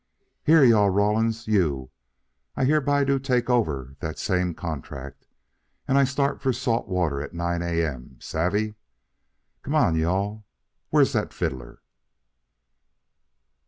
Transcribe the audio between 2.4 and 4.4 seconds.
I hereby do take over that